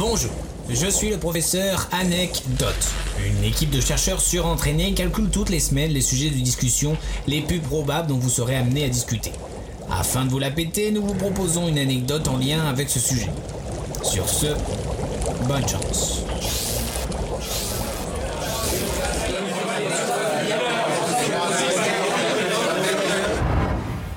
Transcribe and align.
Bonjour, 0.00 0.30
je 0.70 0.86
suis 0.86 1.10
le 1.10 1.18
professeur 1.18 1.86
Anecdote. 1.92 2.88
Une 3.22 3.44
équipe 3.44 3.68
de 3.68 3.82
chercheurs 3.82 4.22
surentraînés 4.22 4.94
calcule 4.94 5.28
toutes 5.28 5.50
les 5.50 5.60
semaines 5.60 5.90
les 5.90 6.00
sujets 6.00 6.30
de 6.30 6.36
discussion 6.36 6.96
les 7.26 7.42
plus 7.42 7.58
probables 7.58 8.08
dont 8.08 8.16
vous 8.16 8.30
serez 8.30 8.56
amené 8.56 8.86
à 8.86 8.88
discuter. 8.88 9.30
Afin 9.90 10.24
de 10.24 10.30
vous 10.30 10.38
la 10.38 10.50
péter, 10.50 10.90
nous 10.90 11.02
vous 11.02 11.12
proposons 11.12 11.68
une 11.68 11.76
anecdote 11.76 12.28
en 12.28 12.38
lien 12.38 12.64
avec 12.66 12.88
ce 12.88 12.98
sujet. 12.98 13.28
Sur 14.02 14.26
ce, 14.26 14.46
bonne 15.46 15.68
chance. 15.68 16.22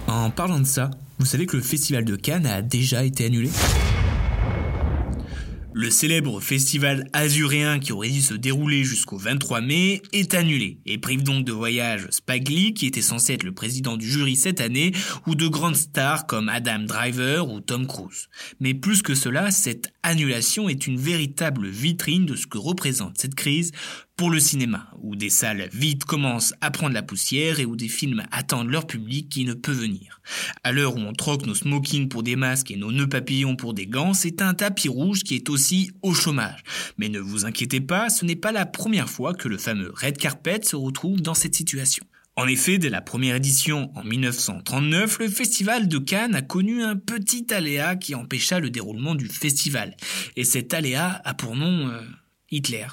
En 0.08 0.30
parlant 0.30 0.62
de 0.62 0.66
ça, 0.66 0.92
vous 1.20 1.26
savez 1.26 1.46
que 1.46 1.58
le 1.58 1.62
festival 1.62 2.06
de 2.06 2.16
Cannes 2.16 2.46
a 2.46 2.62
déjà 2.62 3.04
été 3.04 3.26
annulé? 3.26 3.50
Le 5.76 5.90
célèbre 5.90 6.40
festival 6.40 7.08
azuréen 7.14 7.80
qui 7.80 7.92
aurait 7.92 8.10
dû 8.10 8.22
se 8.22 8.34
dérouler 8.34 8.84
jusqu'au 8.84 9.18
23 9.18 9.62
mai 9.62 10.02
est 10.12 10.34
annulé 10.36 10.80
et 10.86 10.98
prive 10.98 11.24
donc 11.24 11.46
de 11.46 11.52
voyage 11.52 12.08
Lee 12.48 12.74
qui 12.74 12.86
était 12.86 13.02
censé 13.02 13.34
être 13.34 13.44
le 13.44 13.54
président 13.54 13.98
du 13.98 14.10
jury 14.10 14.36
cette 14.36 14.62
année 14.62 14.92
ou 15.28 15.36
de 15.36 15.48
grandes 15.48 15.76
stars 15.76 16.28
comme 16.28 16.50
Adam 16.50 16.80
Driver 16.80 17.50
ou 17.50 17.60
Tom 17.60 17.88
Cruise. 17.88 18.30
Mais 18.60 18.74
plus 18.74 19.02
que 19.02 19.16
cela, 19.16 19.52
cette 19.52 19.92
annulation 20.04 20.70
est 20.70 20.88
une 20.88 21.00
véritable 21.00 21.68
vitrine 21.68 22.26
de 22.26 22.36
ce 22.36 22.48
que 22.48 22.58
représente 22.58 23.18
cette 23.18 23.36
crise 23.36 23.72
pour 24.16 24.30
le 24.30 24.40
cinéma, 24.40 24.92
où 25.02 25.16
des 25.16 25.30
salles 25.30 25.70
vides 25.74 26.04
commencent 26.04 26.54
à 26.62 26.70
prendre 26.70 26.94
la 26.94 27.02
poussière 27.02 27.60
et 27.60 27.66
où 27.66 27.76
des 27.76 27.88
films 27.88 28.24
attendent 28.32 28.70
leur 28.70 28.86
public 28.86 29.28
qui 29.30 29.44
ne 29.44 29.54
peut 29.54 29.72
venir. 29.72 30.22
À 30.64 30.72
l'heure 30.72 30.96
où 30.96 31.00
on 31.00 31.14
troque 31.14 31.48
nos 31.48 31.56
smokings 31.56 32.10
pour 32.10 32.22
des 32.22 32.36
masques 32.36 32.70
et 32.70 32.78
nos 32.78 32.92
nœuds 32.92 33.10
papillons 33.10 33.56
pour 33.56 33.74
des 33.74 33.88
gants, 33.88 34.14
c'est 34.14 34.42
un 34.42 34.54
tapis 34.54 34.88
rouge 34.88 35.24
qui 35.24 35.36
est 35.36 35.50
aussi 35.50 35.92
au 36.04 36.14
chômage. 36.14 36.64
Mais 36.98 37.10
ne 37.10 37.20
vous 37.20 37.46
inquiétez 37.46 37.82
pas, 37.82 38.10
ce 38.10 38.24
n'est 38.26 38.36
pas 38.36 38.52
la 38.52 38.68
première 38.68 39.10
fois 39.10 39.34
que 39.34 39.48
le 39.48 39.58
fameux 39.58 39.92
Red 39.96 40.18
Carpet 40.18 40.62
se 40.64 40.76
retrouve 40.76 41.22
dans 41.22 41.34
cette 41.34 41.56
situation. 41.56 42.06
En 42.36 42.48
effet, 42.48 42.80
dès 42.80 42.90
la 42.90 43.02
première 43.02 43.36
édition 43.36 43.92
en 43.96 44.04
1939, 44.04 45.20
le 45.20 45.30
festival 45.30 45.88
de 45.88 45.98
Cannes 46.00 46.34
a 46.34 46.42
connu 46.42 46.84
un 46.84 46.96
petit 46.96 47.54
aléa 47.54 47.96
qui 47.96 48.16
empêcha 48.16 48.60
le 48.60 48.72
déroulement 48.72 49.14
du 49.14 49.28
festival. 49.28 49.96
Et 50.36 50.44
cet 50.44 50.74
aléa 50.74 51.22
a 51.26 51.34
pour 51.36 51.56
nom 51.56 51.90
euh, 51.90 52.02
Hitler. 52.50 52.88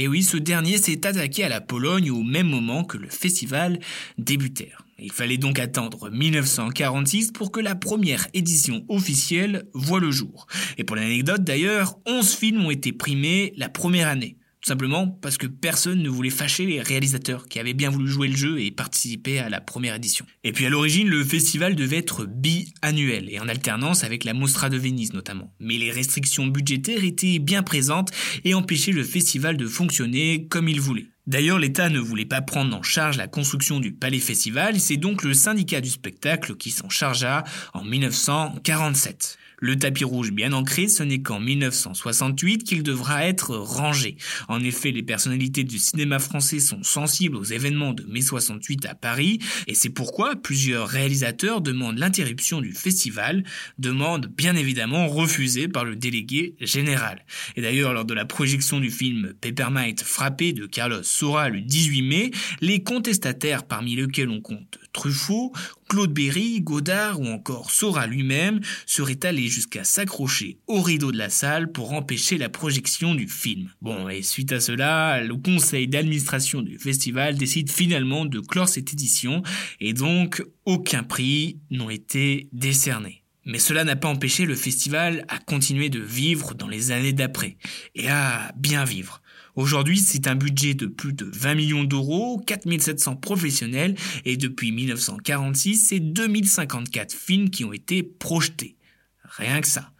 Et 0.00 0.06
oui, 0.06 0.22
ce 0.22 0.36
dernier 0.36 0.78
s'est 0.78 1.08
attaqué 1.08 1.42
à 1.42 1.48
la 1.48 1.60
Pologne 1.60 2.12
au 2.12 2.22
même 2.22 2.46
moment 2.46 2.84
que 2.84 2.96
le 2.96 3.08
festival 3.08 3.80
débutait. 4.16 4.70
Il 5.00 5.10
fallait 5.10 5.38
donc 5.38 5.58
attendre 5.58 6.08
1946 6.08 7.32
pour 7.32 7.50
que 7.50 7.58
la 7.58 7.74
première 7.74 8.28
édition 8.32 8.84
officielle 8.88 9.64
voie 9.74 9.98
le 9.98 10.12
jour. 10.12 10.46
Et 10.76 10.84
pour 10.84 10.94
l'anecdote 10.94 11.42
d'ailleurs, 11.42 11.98
11 12.06 12.32
films 12.32 12.66
ont 12.66 12.70
été 12.70 12.92
primés 12.92 13.52
la 13.56 13.68
première 13.68 14.06
année. 14.06 14.36
Simplement 14.68 15.06
parce 15.06 15.38
que 15.38 15.46
personne 15.46 16.02
ne 16.02 16.10
voulait 16.10 16.28
fâcher 16.28 16.66
les 16.66 16.82
réalisateurs 16.82 17.48
qui 17.48 17.58
avaient 17.58 17.72
bien 17.72 17.88
voulu 17.88 18.06
jouer 18.06 18.28
le 18.28 18.36
jeu 18.36 18.60
et 18.60 18.70
participer 18.70 19.38
à 19.38 19.48
la 19.48 19.62
première 19.62 19.94
édition. 19.94 20.26
Et 20.44 20.52
puis 20.52 20.66
à 20.66 20.68
l'origine, 20.68 21.08
le 21.08 21.24
festival 21.24 21.74
devait 21.74 21.96
être 21.96 22.26
bi-annuel 22.26 23.30
et 23.30 23.40
en 23.40 23.48
alternance 23.48 24.04
avec 24.04 24.24
la 24.24 24.34
Mostra 24.34 24.68
de 24.68 24.76
Venise 24.76 25.14
notamment. 25.14 25.54
Mais 25.58 25.78
les 25.78 25.90
restrictions 25.90 26.46
budgétaires 26.46 27.02
étaient 27.02 27.38
bien 27.38 27.62
présentes 27.62 28.10
et 28.44 28.52
empêchaient 28.52 28.92
le 28.92 29.04
festival 29.04 29.56
de 29.56 29.66
fonctionner 29.66 30.48
comme 30.48 30.68
il 30.68 30.82
voulait. 30.82 31.06
D'ailleurs, 31.26 31.58
l'État 31.58 31.88
ne 31.88 31.98
voulait 31.98 32.26
pas 32.26 32.42
prendre 32.42 32.76
en 32.76 32.82
charge 32.82 33.16
la 33.16 33.26
construction 33.26 33.80
du 33.80 33.92
Palais 33.92 34.18
Festival, 34.18 34.80
c'est 34.80 34.98
donc 34.98 35.22
le 35.22 35.32
syndicat 35.32 35.80
du 35.80 35.88
spectacle 35.88 36.56
qui 36.56 36.70
s'en 36.70 36.90
chargea 36.90 37.42
en 37.72 37.84
1947. 37.84 39.38
Le 39.60 39.76
tapis 39.76 40.04
rouge 40.04 40.30
bien 40.30 40.52
ancré, 40.52 40.88
ce 40.88 41.02
n'est 41.02 41.20
qu'en 41.20 41.40
1968 41.40 42.62
qu'il 42.64 42.82
devra 42.82 43.26
être 43.26 43.56
rangé. 43.56 44.16
En 44.48 44.62
effet, 44.62 44.92
les 44.92 45.02
personnalités 45.02 45.64
du 45.64 45.78
cinéma 45.78 46.18
français 46.18 46.60
sont 46.60 46.82
sensibles 46.82 47.36
aux 47.36 47.44
événements 47.44 47.92
de 47.92 48.04
mai 48.04 48.20
68 48.20 48.86
à 48.86 48.94
Paris, 48.94 49.40
et 49.66 49.74
c'est 49.74 49.88
pourquoi 49.88 50.36
plusieurs 50.36 50.88
réalisateurs 50.88 51.60
demandent 51.60 51.98
l'interruption 51.98 52.60
du 52.60 52.72
festival, 52.72 53.44
demande 53.78 54.26
bien 54.26 54.54
évidemment 54.54 55.08
refusée 55.08 55.68
par 55.68 55.84
le 55.84 55.96
délégué 55.96 56.54
général. 56.60 57.24
Et 57.56 57.62
d'ailleurs, 57.62 57.92
lors 57.92 58.04
de 58.04 58.14
la 58.14 58.24
projection 58.24 58.80
du 58.80 58.90
film 58.90 59.34
Peppermint 59.40 59.94
frappé 60.04 60.52
de 60.52 60.66
Carlos 60.66 61.02
Saura 61.02 61.48
le 61.48 61.60
18 61.60 62.02
mai, 62.02 62.30
les 62.60 62.82
contestataires 62.82 63.64
parmi 63.64 63.96
lesquels 63.96 64.28
on 64.28 64.40
compte 64.40 64.78
Truffaut, 64.92 65.52
Claude 65.88 66.12
Berry, 66.12 66.60
Godard 66.60 67.20
ou 67.20 67.26
encore 67.26 67.70
Sora 67.70 68.06
lui-même 68.06 68.60
seraient 68.86 69.24
allés 69.24 69.48
jusqu'à 69.48 69.84
s'accrocher 69.84 70.58
au 70.66 70.80
rideau 70.80 71.12
de 71.12 71.18
la 71.18 71.30
salle 71.30 71.72
pour 71.72 71.92
empêcher 71.92 72.38
la 72.38 72.48
projection 72.48 73.14
du 73.14 73.28
film. 73.28 73.70
Bon, 73.80 74.08
et 74.08 74.22
suite 74.22 74.52
à 74.52 74.60
cela, 74.60 75.22
le 75.22 75.36
conseil 75.36 75.88
d'administration 75.88 76.62
du 76.62 76.78
festival 76.78 77.36
décide 77.36 77.70
finalement 77.70 78.24
de 78.24 78.40
clore 78.40 78.68
cette 78.68 78.92
édition 78.92 79.42
et 79.80 79.92
donc 79.92 80.42
aucun 80.64 81.02
prix 81.02 81.58
n'ont 81.70 81.90
été 81.90 82.48
décernés. 82.52 83.24
Mais 83.48 83.58
cela 83.58 83.82
n'a 83.82 83.96
pas 83.96 84.08
empêché 84.08 84.44
le 84.44 84.54
festival 84.54 85.24
à 85.28 85.38
continuer 85.38 85.88
de 85.88 86.00
vivre 86.00 86.54
dans 86.54 86.68
les 86.68 86.90
années 86.90 87.14
d'après, 87.14 87.56
et 87.94 88.08
à 88.08 88.52
bien 88.56 88.84
vivre. 88.84 89.22
Aujourd'hui, 89.58 89.98
c'est 89.98 90.28
un 90.28 90.36
budget 90.36 90.74
de 90.74 90.86
plus 90.86 91.12
de 91.12 91.24
20 91.24 91.56
millions 91.56 91.82
d'euros, 91.82 92.40
4700 92.46 93.16
professionnels, 93.16 93.96
et 94.24 94.36
depuis 94.36 94.70
1946, 94.70 95.78
c'est 95.78 95.98
2054 95.98 97.12
films 97.12 97.50
qui 97.50 97.64
ont 97.64 97.72
été 97.72 98.04
projetés. 98.04 98.76
Rien 99.24 99.60
que 99.60 99.66
ça. 99.66 99.90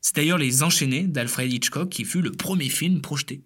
C'est 0.00 0.14
d'ailleurs 0.14 0.38
Les 0.38 0.62
Enchaînés 0.62 1.08
d'Alfred 1.08 1.52
Hitchcock 1.52 1.88
qui 1.88 2.04
fut 2.04 2.22
le 2.22 2.30
premier 2.30 2.68
film 2.68 3.00
projeté. 3.00 3.42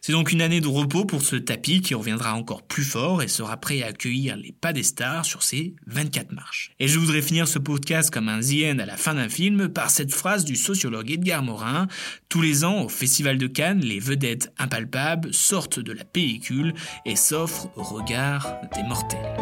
C'est 0.00 0.12
donc 0.12 0.32
une 0.32 0.42
année 0.42 0.60
de 0.60 0.68
repos 0.68 1.04
pour 1.04 1.22
ce 1.22 1.36
tapis 1.36 1.80
qui 1.80 1.94
reviendra 1.94 2.34
encore 2.34 2.62
plus 2.62 2.84
fort 2.84 3.22
et 3.22 3.28
sera 3.28 3.56
prêt 3.56 3.82
à 3.82 3.88
accueillir 3.88 4.36
les 4.36 4.52
pas 4.52 4.72
des 4.72 4.82
stars 4.82 5.24
sur 5.24 5.42
ses 5.42 5.74
24 5.86 6.32
marches. 6.32 6.70
Et 6.78 6.88
je 6.88 6.98
voudrais 6.98 7.22
finir 7.22 7.48
ce 7.48 7.58
podcast 7.58 8.10
comme 8.10 8.28
un 8.28 8.40
The 8.40 8.80
à 8.80 8.86
la 8.86 8.96
fin 8.96 9.14
d'un 9.14 9.28
film 9.28 9.68
par 9.68 9.90
cette 9.90 10.12
phrase 10.12 10.44
du 10.44 10.56
sociologue 10.56 11.10
Edgar 11.10 11.42
Morin. 11.42 11.88
Tous 12.28 12.42
les 12.42 12.64
ans, 12.64 12.82
au 12.84 12.88
Festival 12.88 13.38
de 13.38 13.46
Cannes, 13.46 13.80
les 13.80 14.00
vedettes 14.00 14.52
impalpables 14.58 15.32
sortent 15.32 15.80
de 15.80 15.92
la 15.92 16.04
pellicule 16.04 16.74
et 17.04 17.16
s'offrent 17.16 17.68
au 17.76 17.82
regard 17.82 18.56
des 18.74 18.82
mortels. 18.82 19.36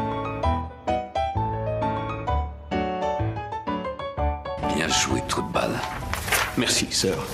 Bien 4.75 4.89
joué, 4.89 5.23
trou 5.29 5.43
de. 5.43 5.81
Merci, 6.57 6.87
sœur. 6.91 7.27